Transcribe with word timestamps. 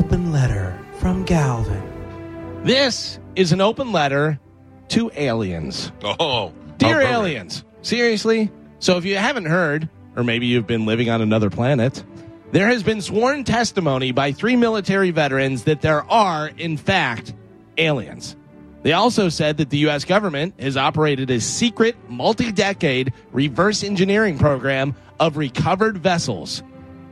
open 0.00 0.32
letter 0.32 0.78
from 0.98 1.24
Galvin. 1.24 2.62
This 2.64 3.18
is 3.36 3.52
an 3.52 3.60
open 3.60 3.92
letter 3.92 4.40
to 4.88 5.10
aliens. 5.14 5.92
Oh, 6.02 6.16
oh 6.18 6.54
Dear 6.78 6.88
oh, 6.88 6.94
perfect. 6.94 7.12
aliens, 7.12 7.64
seriously? 7.82 8.50
So 8.78 8.96
if 8.96 9.04
you 9.04 9.16
haven't 9.16 9.44
heard, 9.44 9.90
or 10.16 10.24
maybe 10.24 10.46
you've 10.46 10.66
been 10.66 10.86
living 10.86 11.10
on 11.10 11.20
another 11.20 11.50
planet, 11.50 12.02
there 12.50 12.68
has 12.68 12.82
been 12.82 13.02
sworn 13.02 13.44
testimony 13.44 14.10
by 14.10 14.32
three 14.32 14.56
military 14.56 15.10
veterans 15.10 15.64
that 15.64 15.82
there 15.82 16.10
are, 16.10 16.48
in 16.56 16.78
fact, 16.78 17.34
aliens. 17.76 18.36
They 18.82 18.94
also 18.94 19.28
said 19.28 19.58
that 19.58 19.68
the 19.68 19.78
U.S. 19.78 20.06
government 20.06 20.54
has 20.58 20.78
operated 20.78 21.30
a 21.30 21.40
secret, 21.40 21.94
multi 22.08 22.50
decade 22.50 23.12
reverse 23.32 23.84
engineering 23.84 24.38
program 24.38 24.94
of 25.20 25.36
recovered 25.36 25.98
vessels, 25.98 26.62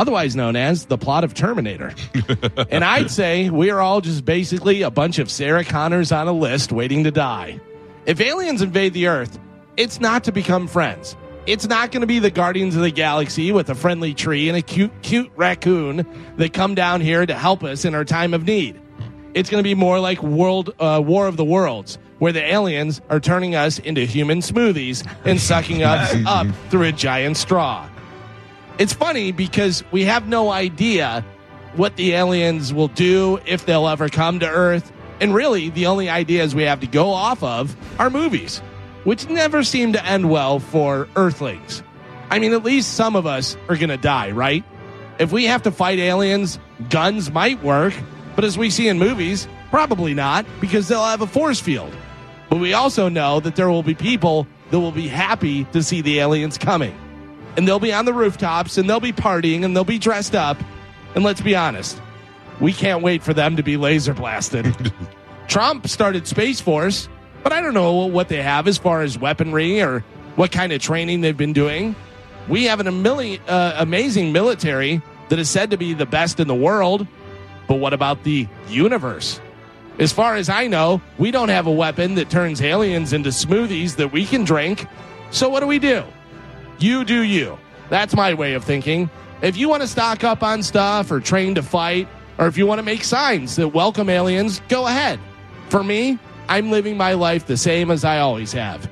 otherwise 0.00 0.34
known 0.34 0.56
as 0.56 0.86
the 0.86 0.96
plot 0.96 1.24
of 1.24 1.34
Terminator. 1.34 1.92
and 2.70 2.82
I'd 2.82 3.10
say 3.10 3.50
we 3.50 3.70
are 3.70 3.80
all 3.80 4.00
just 4.00 4.24
basically 4.24 4.80
a 4.80 4.90
bunch 4.90 5.18
of 5.18 5.30
Sarah 5.30 5.62
Connors 5.62 6.10
on 6.10 6.26
a 6.26 6.32
list 6.32 6.72
waiting 6.72 7.04
to 7.04 7.10
die. 7.10 7.60
If 8.06 8.18
aliens 8.18 8.62
invade 8.62 8.94
the 8.94 9.08
Earth, 9.08 9.38
it's 9.76 10.00
not 10.00 10.24
to 10.24 10.32
become 10.32 10.68
friends. 10.68 11.16
It's 11.44 11.68
not 11.68 11.92
going 11.92 12.00
to 12.00 12.06
be 12.06 12.18
the 12.18 12.30
Guardians 12.30 12.76
of 12.76 12.80
the 12.80 12.90
Galaxy 12.90 13.52
with 13.52 13.68
a 13.68 13.74
friendly 13.74 14.14
tree 14.14 14.48
and 14.48 14.56
a 14.56 14.62
cute, 14.62 14.90
cute 15.02 15.30
raccoon 15.36 16.06
that 16.38 16.54
come 16.54 16.74
down 16.74 17.02
here 17.02 17.26
to 17.26 17.34
help 17.34 17.62
us 17.62 17.84
in 17.84 17.94
our 17.94 18.04
time 18.06 18.32
of 18.32 18.46
need. 18.46 18.80
It's 19.34 19.50
going 19.50 19.62
to 19.62 19.68
be 19.68 19.74
more 19.74 20.00
like 20.00 20.22
World 20.22 20.74
uh, 20.80 21.02
War 21.04 21.26
of 21.26 21.36
the 21.36 21.44
Worlds, 21.44 21.98
where 22.20 22.32
the 22.32 22.42
aliens 22.42 23.02
are 23.10 23.20
turning 23.20 23.54
us 23.54 23.78
into 23.78 24.06
human 24.06 24.38
smoothies 24.38 25.06
and 25.26 25.38
sucking 25.38 25.82
us 25.82 26.14
up 26.26 26.46
through 26.70 26.84
a 26.84 26.92
giant 26.92 27.36
straw. 27.36 27.86
It's 28.78 28.92
funny 28.92 29.32
because 29.32 29.84
we 29.90 30.04
have 30.04 30.26
no 30.26 30.50
idea 30.50 31.24
what 31.74 31.96
the 31.96 32.12
aliens 32.12 32.72
will 32.72 32.88
do 32.88 33.38
if 33.46 33.66
they'll 33.66 33.88
ever 33.88 34.08
come 34.08 34.40
to 34.40 34.48
Earth. 34.48 34.92
And 35.20 35.34
really, 35.34 35.68
the 35.68 35.86
only 35.86 36.08
ideas 36.08 36.54
we 36.54 36.62
have 36.62 36.80
to 36.80 36.86
go 36.86 37.10
off 37.10 37.42
of 37.42 37.76
are 37.98 38.08
movies, 38.08 38.58
which 39.04 39.28
never 39.28 39.62
seem 39.62 39.92
to 39.92 40.04
end 40.04 40.30
well 40.30 40.58
for 40.58 41.08
Earthlings. 41.14 41.82
I 42.30 42.38
mean, 42.38 42.52
at 42.52 42.64
least 42.64 42.94
some 42.94 43.16
of 43.16 43.26
us 43.26 43.56
are 43.68 43.76
going 43.76 43.90
to 43.90 43.96
die, 43.96 44.30
right? 44.30 44.64
If 45.18 45.32
we 45.32 45.44
have 45.44 45.62
to 45.64 45.70
fight 45.70 45.98
aliens, 45.98 46.58
guns 46.88 47.30
might 47.30 47.62
work, 47.62 47.92
but 48.34 48.44
as 48.44 48.56
we 48.56 48.70
see 48.70 48.88
in 48.88 48.98
movies, 48.98 49.46
probably 49.70 50.14
not 50.14 50.46
because 50.60 50.88
they'll 50.88 51.04
have 51.04 51.20
a 51.20 51.26
force 51.26 51.60
field. 51.60 51.94
But 52.48 52.58
we 52.58 52.72
also 52.72 53.08
know 53.08 53.40
that 53.40 53.56
there 53.56 53.70
will 53.70 53.82
be 53.82 53.94
people 53.94 54.46
that 54.70 54.80
will 54.80 54.92
be 54.92 55.08
happy 55.08 55.64
to 55.66 55.82
see 55.82 56.00
the 56.00 56.20
aliens 56.20 56.56
coming. 56.56 56.96
And 57.56 57.66
they'll 57.66 57.80
be 57.80 57.92
on 57.92 58.04
the 58.04 58.14
rooftops 58.14 58.78
and 58.78 58.88
they'll 58.88 59.00
be 59.00 59.12
partying 59.12 59.64
and 59.64 59.74
they'll 59.74 59.84
be 59.84 59.98
dressed 59.98 60.34
up. 60.34 60.58
And 61.14 61.24
let's 61.24 61.40
be 61.40 61.56
honest, 61.56 62.00
we 62.60 62.72
can't 62.72 63.02
wait 63.02 63.22
for 63.22 63.34
them 63.34 63.56
to 63.56 63.62
be 63.62 63.76
laser 63.76 64.14
blasted. 64.14 64.92
Trump 65.48 65.88
started 65.88 66.28
Space 66.28 66.60
Force, 66.60 67.08
but 67.42 67.52
I 67.52 67.60
don't 67.60 67.74
know 67.74 68.06
what 68.06 68.28
they 68.28 68.40
have 68.42 68.68
as 68.68 68.78
far 68.78 69.02
as 69.02 69.18
weaponry 69.18 69.80
or 69.82 70.04
what 70.36 70.52
kind 70.52 70.72
of 70.72 70.80
training 70.80 71.22
they've 71.22 71.36
been 71.36 71.52
doing. 71.52 71.96
We 72.48 72.64
have 72.64 72.80
an 72.80 72.86
amili- 72.86 73.40
uh, 73.48 73.74
amazing 73.78 74.32
military 74.32 75.02
that 75.28 75.38
is 75.38 75.50
said 75.50 75.70
to 75.70 75.76
be 75.76 75.94
the 75.94 76.06
best 76.06 76.38
in 76.38 76.48
the 76.48 76.54
world. 76.54 77.06
But 77.66 77.76
what 77.76 77.92
about 77.92 78.24
the 78.24 78.48
universe? 78.68 79.40
As 79.98 80.12
far 80.12 80.36
as 80.36 80.48
I 80.48 80.66
know, 80.66 81.00
we 81.18 81.30
don't 81.30 81.50
have 81.50 81.66
a 81.66 81.72
weapon 81.72 82.14
that 82.14 82.30
turns 82.30 82.62
aliens 82.62 83.12
into 83.12 83.30
smoothies 83.30 83.96
that 83.96 84.12
we 84.12 84.24
can 84.24 84.44
drink. 84.44 84.86
So 85.30 85.48
what 85.48 85.60
do 85.60 85.66
we 85.66 85.78
do? 85.78 86.04
You 86.80 87.04
do 87.04 87.22
you. 87.22 87.58
That's 87.90 88.16
my 88.16 88.32
way 88.32 88.54
of 88.54 88.64
thinking. 88.64 89.10
If 89.42 89.56
you 89.56 89.68
want 89.68 89.82
to 89.82 89.88
stock 89.88 90.24
up 90.24 90.42
on 90.42 90.62
stuff 90.62 91.10
or 91.10 91.20
train 91.20 91.54
to 91.56 91.62
fight, 91.62 92.08
or 92.38 92.46
if 92.46 92.56
you 92.56 92.66
want 92.66 92.78
to 92.78 92.82
make 92.82 93.04
signs 93.04 93.56
that 93.56 93.68
welcome 93.68 94.08
aliens, 94.08 94.62
go 94.68 94.86
ahead. 94.86 95.20
For 95.68 95.84
me, 95.84 96.18
I'm 96.48 96.70
living 96.70 96.96
my 96.96 97.12
life 97.12 97.46
the 97.46 97.56
same 97.56 97.90
as 97.90 98.02
I 98.02 98.20
always 98.20 98.52
have. 98.52 98.90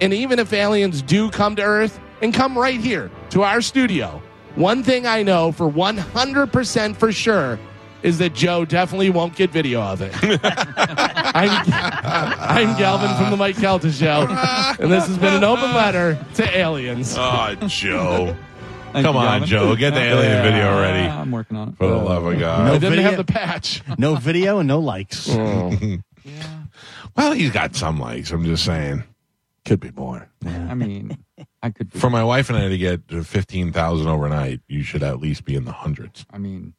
And 0.00 0.12
even 0.12 0.38
if 0.38 0.52
aliens 0.52 1.00
do 1.00 1.30
come 1.30 1.54
to 1.56 1.62
Earth 1.62 2.00
and 2.22 2.34
come 2.34 2.58
right 2.58 2.80
here 2.80 3.10
to 3.30 3.44
our 3.44 3.60
studio, 3.60 4.20
one 4.56 4.82
thing 4.82 5.06
I 5.06 5.22
know 5.22 5.52
for 5.52 5.70
100% 5.70 6.96
for 6.96 7.12
sure 7.12 7.58
is 8.02 8.18
that 8.18 8.34
Joe 8.34 8.64
definitely 8.64 9.10
won't 9.10 9.36
get 9.36 9.50
video 9.50 9.80
of 9.80 10.02
it. 10.02 10.12
I'm, 11.38 12.68
I'm 12.72 12.78
Galvin 12.78 13.14
from 13.16 13.30
the 13.30 13.36
Mike 13.36 13.56
Calta 13.56 13.90
Show, 13.92 14.26
and 14.80 14.90
this 14.90 15.06
has 15.06 15.18
been 15.18 15.34
an 15.34 15.44
open 15.44 15.72
letter 15.74 16.18
to 16.34 16.56
aliens. 16.58 17.14
Oh, 17.18 17.54
Joe. 17.66 18.36
Thank 18.92 19.04
Come 19.04 19.14
you, 19.16 19.20
on, 19.20 19.40
Galvin. 19.40 19.48
Joe. 19.48 19.76
Get 19.76 19.94
the 19.94 20.00
alien 20.00 20.42
video 20.42 20.80
ready. 20.80 21.06
I'm 21.08 21.30
working 21.30 21.56
on 21.56 21.68
it. 21.70 21.76
For 21.76 21.86
the 21.88 21.96
love 21.96 22.24
of 22.24 22.34
I 22.36 22.40
God. 22.40 22.64
No 22.66 22.72
didn't 22.74 22.90
video? 22.90 23.02
have 23.02 23.16
the 23.18 23.24
patch. 23.32 23.82
No 23.98 24.14
video 24.16 24.58
and 24.58 24.68
no 24.68 24.78
likes. 24.80 25.28
Oh. 25.30 25.72
Well, 27.16 27.32
he's 27.32 27.50
got 27.50 27.74
some 27.74 27.98
likes. 27.98 28.30
I'm 28.30 28.44
just 28.44 28.64
saying. 28.64 29.02
Could 29.64 29.80
be 29.80 29.90
more. 29.90 30.30
I 30.46 30.74
mean, 30.74 31.18
I 31.62 31.70
could. 31.70 31.92
Be, 31.92 31.98
For 31.98 32.08
my 32.10 32.22
wife 32.22 32.48
and 32.48 32.56
I 32.56 32.68
to 32.68 32.78
get 32.78 33.08
to 33.08 33.24
15,000 33.24 34.06
overnight, 34.06 34.60
you 34.68 34.82
should 34.84 35.02
at 35.02 35.18
least 35.18 35.44
be 35.44 35.56
in 35.56 35.64
the 35.64 35.72
hundreds. 35.72 36.24
I 36.30 36.38
mean, 36.38 36.74